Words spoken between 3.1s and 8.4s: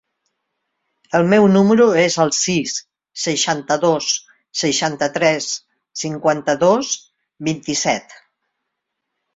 seixanta-dos, seixanta-tres, cinquanta-dos, vint-i-set.